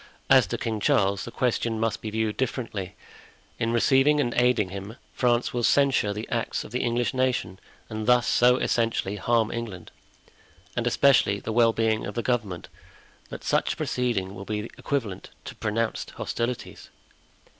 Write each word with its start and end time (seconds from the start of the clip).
As 0.31 0.47
to 0.47 0.57
King 0.57 0.79
Charles, 0.79 1.25
the 1.25 1.29
question 1.31 1.79
must 1.79 2.01
be 2.01 2.09
viewed 2.09 2.35
differently; 2.35 2.95
in 3.59 3.71
receiving 3.71 4.19
and 4.19 4.33
aiding 4.33 4.69
him, 4.69 4.95
France 5.13 5.53
will 5.53 5.61
censure 5.61 6.11
the 6.11 6.27
acts 6.31 6.63
of 6.63 6.71
the 6.71 6.79
English 6.79 7.13
nation, 7.13 7.59
and 7.87 8.07
thus 8.07 8.25
so 8.25 8.57
essentially 8.57 9.17
harm 9.17 9.51
England, 9.51 9.91
and 10.75 10.87
especially 10.87 11.39
the 11.39 11.53
well 11.53 11.71
being 11.71 12.07
of 12.07 12.15
the 12.15 12.23
government, 12.23 12.67
that 13.29 13.43
such 13.43 13.73
a 13.73 13.77
proceeding 13.77 14.33
will 14.33 14.43
be 14.43 14.71
equivalent 14.79 15.29
to 15.45 15.53
pronounced 15.53 16.09
hostilities." 16.17 16.89